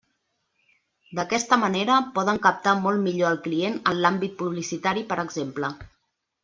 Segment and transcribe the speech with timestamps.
[1.19, 5.75] D’aquesta manera poden captar molt millor al client en l’àmbit publicitari per exemple.